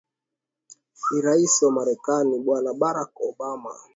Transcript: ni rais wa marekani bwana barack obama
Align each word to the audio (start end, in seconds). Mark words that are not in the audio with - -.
ni 1.09 1.21
rais 1.21 1.61
wa 1.61 1.69
marekani 1.71 2.35
bwana 2.39 2.71
barack 2.73 3.13
obama 3.29 3.73